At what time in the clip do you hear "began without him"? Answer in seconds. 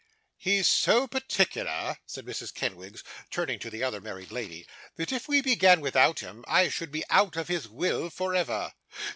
5.41-6.43